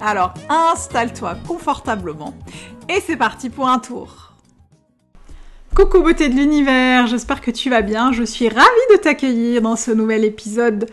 [0.00, 2.34] Alors installe-toi confortablement
[2.88, 4.25] et c'est parti pour un tour.
[5.76, 8.10] Coucou beauté de l'univers, j'espère que tu vas bien.
[8.10, 10.86] Je suis ravie de t'accueillir dans ce nouvel épisode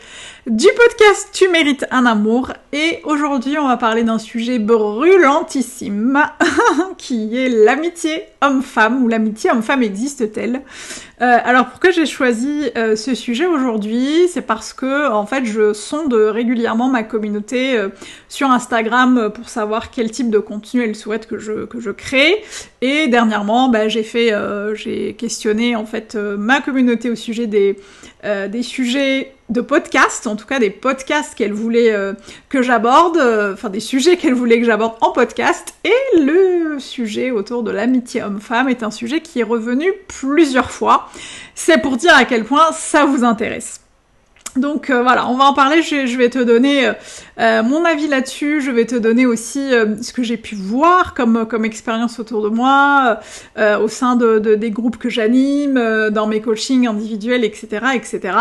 [0.45, 2.51] du podcast Tu mérites un amour.
[2.73, 6.21] Et aujourd'hui, on va parler d'un sujet brûlantissime
[6.97, 10.61] qui est l'amitié homme-femme ou l'amitié homme-femme existe-t-elle?
[11.21, 14.27] Euh, alors pourquoi j'ai choisi euh, ce sujet aujourd'hui?
[14.27, 17.89] C'est parce que en fait je sonde régulièrement ma communauté euh,
[18.27, 22.43] sur Instagram pour savoir quel type de contenu elle souhaite que je, que je crée.
[22.81, 24.33] Et dernièrement, bah, j'ai fait,
[24.73, 27.77] j'ai questionné en fait ma communauté au sujet des,
[28.23, 32.13] des sujets de podcasts, en tout cas des podcasts qu'elle voulait euh,
[32.49, 35.75] que j'aborde, euh, enfin des sujets qu'elle voulait que j'aborde en podcast.
[35.83, 41.09] Et le sujet autour de l'amitié homme-femme est un sujet qui est revenu plusieurs fois.
[41.55, 43.81] C'est pour dire à quel point ça vous intéresse.
[44.55, 46.91] Donc euh, voilà, on va en parler, je, vais te donner
[47.39, 51.13] euh, euh, mon avis là-dessus, je vais te donner aussi ce que j'ai pu voir
[51.13, 53.19] comme, expérience autour de moi,
[53.57, 58.37] au sein de, des groupes que j'anime, dans mes coachings individuels, etc., etc.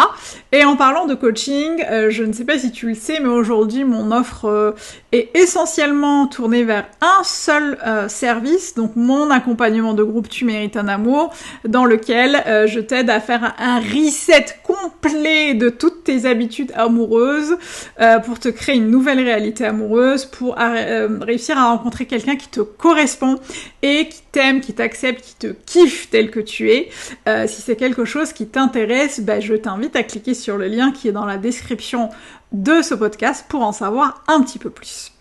[0.52, 3.84] Et en parlant de coaching, je ne sais pas si tu le sais, mais aujourd'hui
[3.84, 4.74] mon offre
[5.12, 10.88] est essentiellement tournée vers un seul service, donc mon accompagnement de groupe Tu mérites un
[10.88, 11.34] amour,
[11.66, 17.56] dans lequel je t'aide à faire un reset complet de toutes tes habitudes amoureuses,
[18.00, 22.48] euh, pour te créer une nouvelle réalité amoureuse, pour euh, réussir à rencontrer quelqu'un qui
[22.48, 23.38] te correspond
[23.82, 26.88] et qui t'aime, qui t'accepte, qui te kiffe tel que tu es.
[27.28, 30.92] Euh, si c'est quelque chose qui t'intéresse, ben, je t'invite à cliquer sur le lien
[30.92, 32.10] qui est dans la description
[32.52, 35.12] de ce podcast pour en savoir un petit peu plus.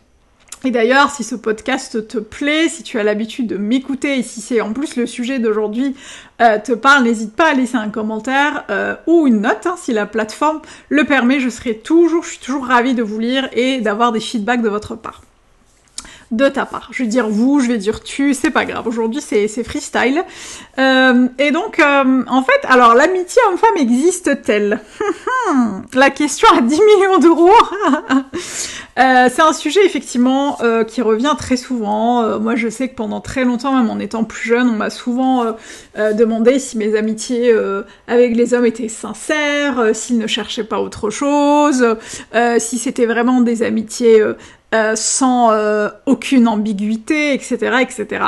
[0.63, 4.41] Et d'ailleurs, si ce podcast te plaît, si tu as l'habitude de m'écouter et si
[4.41, 5.95] c'est en plus le sujet d'aujourd'hui
[6.39, 9.91] euh, te parle, n'hésite pas à laisser un commentaire euh, ou une note hein, si
[9.91, 11.39] la plateforme le permet.
[11.39, 14.69] Je serai toujours, je suis toujours ravie de vous lire et d'avoir des feedbacks de
[14.69, 15.21] votre part
[16.31, 16.89] de ta part.
[16.91, 18.87] Je vais dire vous, je vais dire tu, c'est pas grave.
[18.87, 20.23] Aujourd'hui, c'est freestyle.
[20.79, 24.79] Euh, et donc, euh, en fait, alors, l'amitié homme-femme existe-t-elle?
[25.93, 27.51] La question à 10 millions d'euros.
[28.99, 32.39] euh, c'est un sujet, effectivement, qui revient très souvent.
[32.39, 35.55] Moi, je sais que pendant très longtemps, même en étant plus jeune, on m'a souvent
[35.97, 37.53] demandé si mes amitiés
[38.07, 41.97] avec les hommes étaient sincères, s'ils ne cherchaient pas autre chose,
[42.59, 44.23] si c'était vraiment des amitiés
[44.73, 48.23] euh, sans euh, aucune ambiguïté, etc., etc.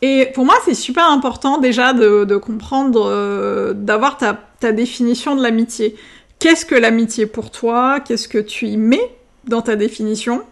[0.00, 5.94] Et pour moi, c'est super important déjà de, comprendre, euh, d'avoir ta, définition de l'amitié.
[6.38, 8.00] Qu'est-ce que l'amitié pour toi?
[8.00, 9.14] Qu'est-ce que tu y mets
[9.44, 10.42] dans ta définition?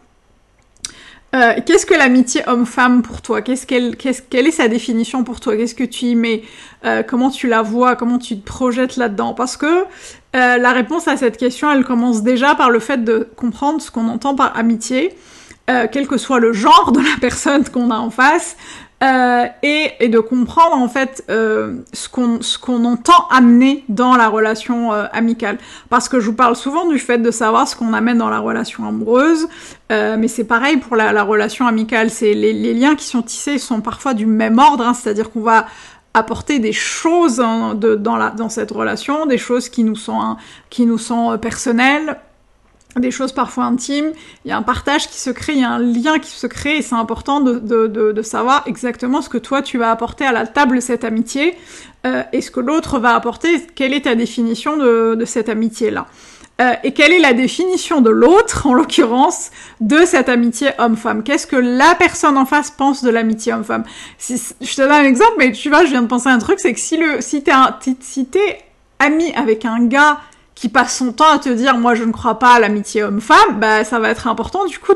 [1.67, 3.43] Qu'est-ce que l'amitié homme-femme pour toi?
[3.43, 5.57] Qu'elle, Quelle est sa définition pour toi?
[5.57, 6.45] Qu'est-ce que tu y mets?
[7.09, 7.97] Comment tu la vois?
[7.97, 9.35] Comment tu te projettes là-dedans?
[9.35, 9.85] Parce que
[10.35, 13.91] euh, la réponse à cette question, elle commence déjà par le fait de comprendre ce
[13.91, 15.15] qu'on entend par amitié,
[15.67, 18.55] quel que soit le genre de la personne qu'on a en face,
[19.05, 25.07] euh, et, de comprendre en fait euh, ce qu'on entend amener dans la relation euh,
[25.13, 25.59] amicale.
[25.91, 28.39] Parce que je vous parle souvent du fait de savoir ce qu'on amène dans la
[28.39, 29.49] relation amoureuse,
[29.93, 32.09] euh, mais c'est pareil pour la, la relation amicale.
[32.23, 35.67] Les, liens qui sont tissés sont parfois du même ordre, hein, c'est-à-dire qu'on va
[36.15, 40.37] apporter des choses hein, dans, la, dans cette relation, des choses qui nous sont, hein,
[40.71, 42.19] qui nous sont personnelles,
[43.01, 44.13] des choses parfois intimes,
[44.45, 46.47] il y a un partage qui se crée, il y a un lien qui se
[46.47, 49.91] crée, et c'est important de, de, de, de, savoir exactement ce que toi tu vas
[49.91, 51.57] apporter à la table cette amitié,
[52.07, 56.07] euh, et ce que l'autre va apporter, quelle est ta définition de, de cette amitié-là?
[56.61, 61.25] Euh, et quelle est la définition de l'autre, en l'occurrence, de cette amitié homme-femme?
[61.25, 63.85] Qu'est-ce que la personne en face pense de l'amitié homme-femme?
[64.19, 66.39] Si, Je te donne un exemple, mais tu vois, je viens de penser à un
[66.39, 67.53] truc, c'est que si, le, si t'es
[68.01, 68.29] si
[69.01, 70.21] ami avec un gars
[70.55, 73.59] qui passe son temps à te dire moi je ne crois pas à l'amitié homme-femme,
[73.59, 74.93] bah ça va être important du coup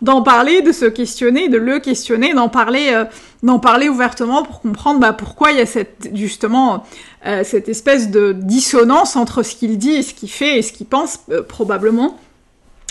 [0.00, 3.04] d'en parler, de se questionner, de le questionner, d'en parler, euh,
[3.42, 6.84] d'en parler ouvertement pour comprendre bah, pourquoi il y a cette justement
[7.26, 10.72] euh, cette espèce de dissonance entre ce qu'il dit et ce qu'il fait et ce
[10.72, 12.18] qu'il pense euh, probablement.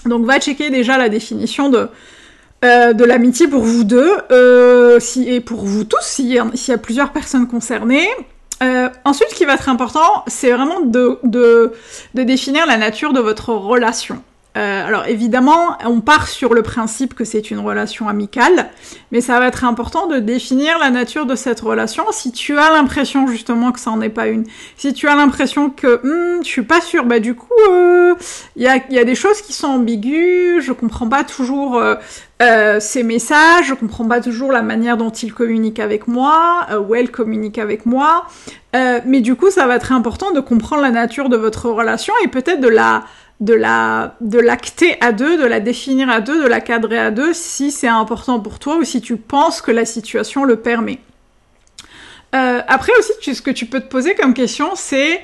[0.06, 1.89] Donc va checker déjà la définition de
[2.63, 4.09] de l'amitié pour vous deux,
[5.01, 8.21] si, et pour vous tous, s'il y, y, a plusieurs personnes concernées, euh,
[9.05, 11.73] ensuite, ce qui va être important, c'est vraiment de, de,
[12.13, 14.23] définir la nature de votre relation.
[14.55, 18.69] Euh, alors évidemment, on part sur le principe que c'est une relation amicale,
[19.11, 22.03] mais ça va être important de définir la nature de cette relation.
[22.11, 24.45] Si tu as l'impression justement que ça n'en est pas une,
[24.77, 28.15] si tu as l'impression que hmm, je suis pas sûre, bah du coup, il euh,
[28.57, 31.95] y, a, y, a, des choses qui sont ambiguës, je comprends pas toujours euh,
[32.44, 36.79] euh, ces messages, je comprends pas toujours la manière dont il communique avec moi, euh,
[36.79, 38.25] ou elle communique avec moi,
[39.06, 42.27] mais du coup, ça va être important de comprendre la nature de votre relation et
[42.27, 43.03] peut-être de la
[43.44, 47.34] de la l'acter à deux, de la définir à deux, de la cadrer à deux
[47.34, 51.00] si c'est important pour toi ou si tu penses que la situation le permet.
[52.34, 55.22] Euh, après aussi, ce que tu peux te poser comme question, c'est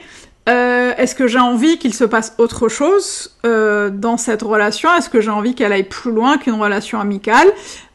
[0.49, 4.93] euh, est-ce que j'ai envie qu'il se passe autre chose euh, dans cette relation?
[4.95, 7.47] Est-ce que j'ai envie qu'elle aille plus loin qu'une relation amicale?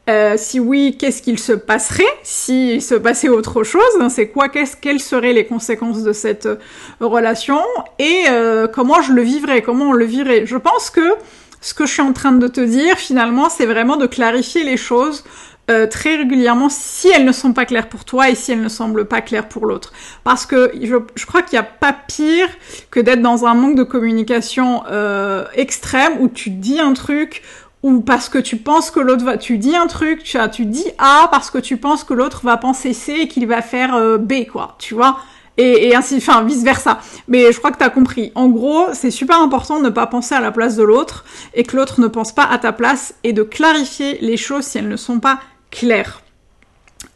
[0.09, 4.51] Euh, si oui, qu'est-ce qu'il se passerait s'il se passait autre chose hein, C'est quoi
[4.51, 6.57] qu'est-ce, Quelles seraient les conséquences de cette euh,
[7.01, 7.61] relation
[7.99, 11.15] Et euh, comment je le vivrais Comment on le vivrait Je pense que
[11.63, 14.77] ce que je suis en train de te dire, finalement, c'est vraiment de clarifier les
[14.77, 15.25] choses
[15.71, 18.69] euh, très régulièrement si elles ne sont pas claires pour toi et si elles ne
[18.69, 19.95] semblent pas claires pour l'autre.
[20.23, 22.49] Parce que je, je crois qu'il n'y a pas pire
[22.91, 27.43] que d'être dans un manque de communication euh, extrême où tu dis un truc
[27.85, 30.87] ou parce que tu penses que l'autre va, tu dis un truc, tu, tu dis
[30.97, 34.17] A parce que tu penses que l'autre va penser C et qu'il va faire euh,
[34.17, 35.19] B, quoi, tu vois
[35.59, 36.99] et, et, ainsi, enfin vice versa.
[37.29, 38.33] Mais je crois que tu as compris.
[38.35, 41.63] En gros, c'est super important de ne pas penser à la place de l'autre et
[41.63, 44.89] que l'autre ne pense pas à ta place et de clarifier les choses si elles
[44.89, 45.39] ne sont pas
[45.71, 46.24] claires.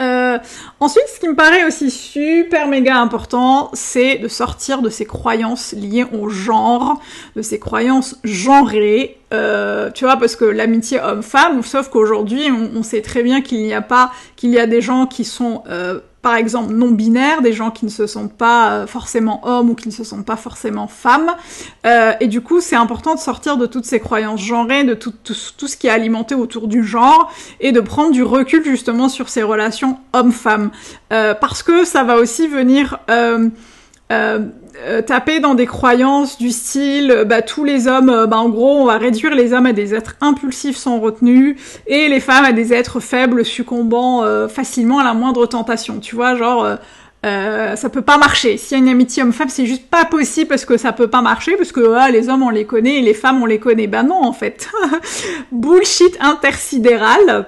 [0.00, 0.38] Euh,
[0.78, 5.72] ensuite, ce qui me paraît aussi super méga important, c'est de sortir de ces croyances
[5.72, 7.00] liées au genre,
[7.34, 9.18] de ces croyances genrées.
[9.34, 13.74] Euh, tu vois, parce que l'amitié homme-femme, sauf qu'aujourd'hui, on, sait très bien qu'il n'y
[13.74, 17.54] a pas, qu'il y a des gens qui sont euh, par exemple non binaires, des
[17.54, 20.36] gens qui ne se sentent pas euh, forcément hommes ou qui ne se sentent pas
[20.36, 21.34] forcément femmes.
[21.86, 25.14] Euh, et du coup, c'est important de sortir de toutes ces croyances genrées, de tout,
[25.24, 29.42] ce qui est alimenté autour du genre, et de prendre du recul justement sur ces
[29.42, 30.70] relations hommes-femmes.
[31.14, 32.98] Euh, parce que ça va aussi venir...
[34.10, 34.40] euh,
[34.86, 38.48] euh, taper dans des croyances du style euh, bah tous les hommes euh, bah en
[38.48, 42.44] gros on va réduire les hommes à des êtres impulsifs sans retenue et les femmes
[42.44, 46.78] à des êtres faibles succombant facilement à la moindre tentation tu vois genre
[47.26, 48.56] euh, ça peut pas marcher.
[48.58, 51.20] S'il y a une amitié homme-femme, c'est juste pas possible parce que ça peut pas
[51.20, 53.88] marcher, parce que ah, les hommes on les connaît et les femmes on les connaît.
[53.88, 54.70] Ben non en fait.
[55.52, 57.46] Bullshit intersidéral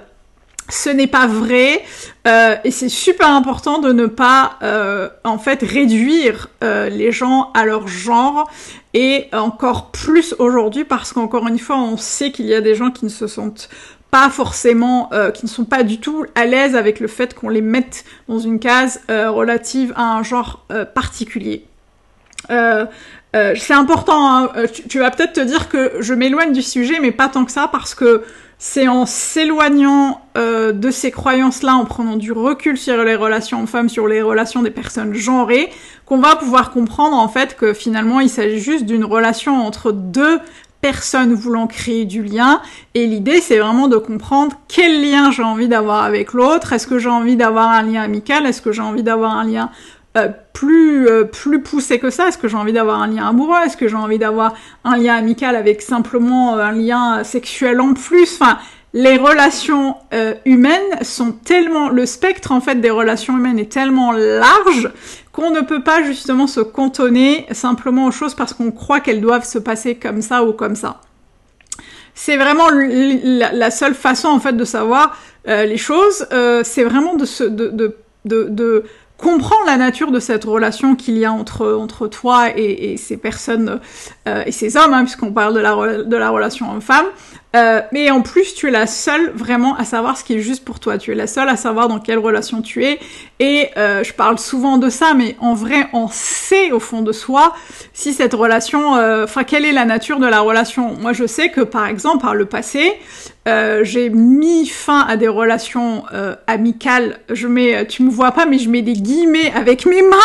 [0.71, 1.83] ce n'est pas vrai
[2.27, 7.51] euh, et c'est super important de ne pas euh, en fait réduire euh, les gens
[7.55, 8.51] à leur genre
[8.95, 12.91] et encore plus aujourd'hui parce qu'encore une fois on sait qu'il y a des gens
[12.91, 13.69] qui ne se sentent
[14.11, 17.61] pas forcément, qui ne sont pas du tout à l'aise avec le fait qu'on les
[17.61, 20.67] mette dans une case relative à un genre
[20.97, 21.65] particulier.
[22.49, 24.53] c'est important, hein.
[24.89, 27.69] tu, vas peut-être te dire que je m'éloigne du sujet, mais pas tant que ça,
[27.71, 28.25] parce que
[28.63, 33.89] c'est en s'éloignant euh, de ces croyances-là, en prenant du recul sur les relations femmes,
[33.89, 35.71] sur les relations des personnes genrées,
[36.05, 40.41] qu'on va pouvoir comprendre en fait que finalement il s'agit juste d'une relation entre deux
[40.83, 42.61] personnes voulant créer du lien.
[42.95, 46.75] Et l'idée, c'est vraiment de comprendre quel lien j'ai envie d'avoir avec l'autre.
[46.75, 48.45] Est-ce que j'ai envie d'avoir un lien amical?
[48.45, 49.71] Est-ce que j'ai envie d'avoir un lien
[50.17, 53.59] euh, plus euh, plus poussé que ça Est-ce que j'ai envie d'avoir un lien amoureux?
[53.65, 57.95] Est-ce que j'ai envie d'avoir un lien amical avec simplement euh, un lien sexuel en
[57.95, 58.35] plus?
[58.35, 58.59] Enfin,
[58.93, 64.11] les relations euh, humaines sont tellement le spectre en fait des relations humaines est tellement
[64.11, 64.91] large
[65.31, 69.47] qu'on ne peut pas justement se cantonner simplement aux choses parce qu'on croit qu'elles doivent
[69.47, 71.01] se passer comme ça ou comme ça.
[72.15, 76.27] C'est vraiment la, seule façon en fait de savoir les choses.
[76.65, 78.85] c'est vraiment de, se, de, de, de, de
[79.21, 83.17] comprendre la nature de cette relation qu'il y a entre, entre toi et, et ces
[83.17, 83.81] personnes
[84.27, 87.07] euh, et ces hommes, hein, puisqu'on parle de la, de la relation homme-femme.
[87.57, 90.65] Euh, mais en plus, tu es la seule vraiment à savoir ce qui est juste
[90.65, 90.99] pour toi.
[90.99, 92.99] Tu es la seule à savoir dans quelle relation tu es.
[93.41, 97.11] Et euh, je parle souvent de ça, mais en vrai, on sait au fond de
[97.13, 97.55] soi
[97.93, 100.95] si cette relation, euh, enfin, quelle est la nature de la relation.
[101.01, 102.93] Moi, je sais que par exemple, par le passé,
[103.49, 107.19] euh, j'ai mis fin à des relations euh, amicales.
[107.31, 110.17] Je mets, tu me vois pas, mais je mets des guillemets avec mes mains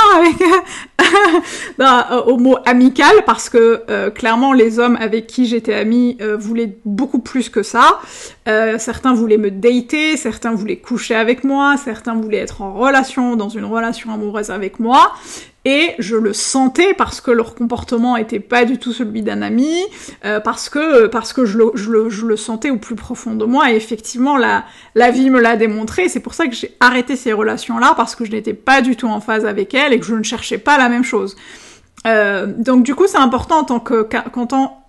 [2.27, 7.50] au mot amical parce que clairement les hommes avec qui j'étais amie voulaient beaucoup plus
[7.50, 8.00] que ça.
[8.48, 13.36] Euh, certains voulaient me dater, certains voulaient coucher avec moi, certains voulaient être en relation,
[13.36, 15.13] dans une relation amoureuse avec moi.
[15.67, 19.74] Et je le sentais parce que leur comportement était pas du tout celui d'un ami,
[20.24, 21.10] euh, parce que
[21.43, 23.72] je le, sentais au plus profond de moi.
[23.72, 26.07] Et effectivement, la, la vie me l'a démontré.
[26.07, 29.07] C'est pour ça que j'ai arrêté ces relations-là, parce que je n'étais pas du tout
[29.07, 31.36] en phase avec elles et que je ne cherchais pas la même chose.
[32.05, 34.07] Euh, donc du coup, c'est important en tant que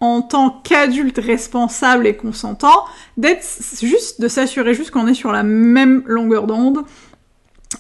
[0.01, 2.85] en, tant qu'adulte responsable et consentant
[3.17, 3.45] d'être
[3.81, 6.81] juste de s'assurer juste qu'on est sur la même longueur d'onde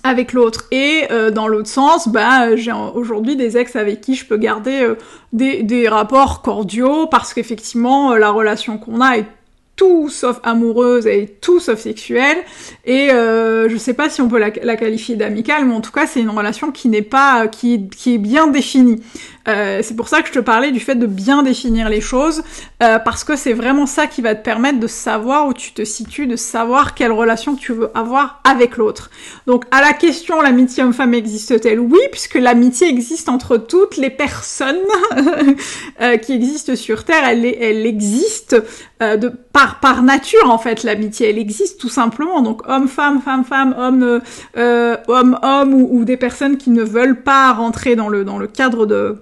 [0.02, 0.64] avec l'autre.
[0.70, 4.82] Et euh, dans l'autre sens bah j'ai aujourd'hui des ex avec qui je peux garder
[4.82, 4.94] euh,
[5.32, 9.26] des, des, rapports cordiaux parce qu'effectivement la relation qu'on a est
[9.76, 12.38] tout sauf amoureuse et tout sauf sexuelle.
[12.84, 16.06] Et euh, je sais pas si on peut la, qualifier d'amicale, mais en tout cas
[16.06, 19.02] c'est une relation qui n'est pas qui est bien définie.
[19.48, 22.42] Euh, c'est pour ça que je te parlais du fait de bien définir les choses,
[22.82, 25.84] euh, parce que c'est vraiment ça qui va te permettre de savoir où tu te
[25.84, 29.10] situes, de savoir quelle relation tu veux avoir avec l'autre.
[29.46, 31.80] Donc à la question l'amitié homme-femme existe-t-elle?
[31.80, 34.76] Oui, puisque l'amitié existe entre toutes les personnes
[36.00, 38.56] euh, qui existent sur Terre, elle, elle existe
[39.52, 42.42] par nature en fait l'amitié, elle existe tout simplement.
[42.42, 44.20] Donc homme-femme, femme-femme, homme
[44.56, 49.18] homme-homme ou, ou des personnes qui ne veulent pas rentrer dans le cadre de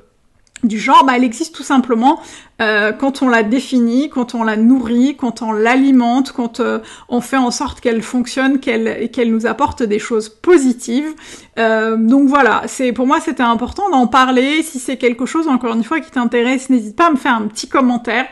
[0.64, 2.20] du genre, bah, elle existe tout simplement
[2.62, 7.20] euh, quand on la définit, quand on la nourrit, quand on l'alimente, quand euh, on
[7.20, 11.12] fait en sorte qu'elle fonctionne, qu'elle qu'elle nous apporte des choses positives.
[11.58, 14.62] Euh, donc voilà, c'est pour moi c'était important d'en parler.
[14.62, 17.48] Si c'est quelque chose encore une fois qui t'intéresse, n'hésite pas à me faire un
[17.48, 18.26] petit commentaire.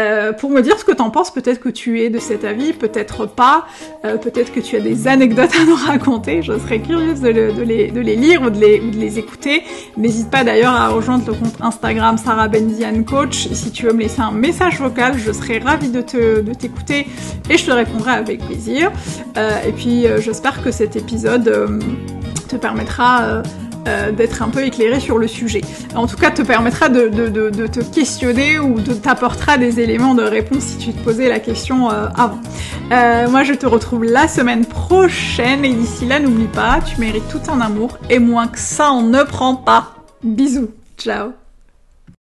[0.00, 1.30] Euh, pour me dire ce que t'en penses.
[1.30, 3.66] Peut-être que tu es de cet avis, peut-être pas.
[4.06, 6.42] Euh, peut-être que tu as des anecdotes à nous raconter.
[6.42, 9.62] Je serais curieuse de, les, de les, lire ou de les, ou de les écouter.
[9.98, 13.48] N'hésite pas d'ailleurs à rejoindre le compte Instagram Sarah Benzian Coach.
[13.62, 17.06] Si tu veux me laisser un message vocal, je serais ravie de t'écouter
[17.48, 18.90] et je te répondrai avec plaisir.
[19.36, 21.80] Euh, et puis j'espère que cet épisode
[22.48, 23.42] te permettra
[23.88, 25.60] euh, d'être un peu éclairé sur le sujet.
[25.96, 27.08] En tout cas, te permettra de,
[27.66, 31.90] te questionner ou de t'apportera des éléments de réponse si tu te posais la question
[31.90, 32.38] euh, avant.
[32.92, 37.28] Euh, moi, je te retrouve la semaine prochaine et d'ici là, n'oublie pas, tu mérites
[37.28, 39.94] tout en amour et moins que ça, on ne prend pas.
[40.22, 41.32] Bisous, ciao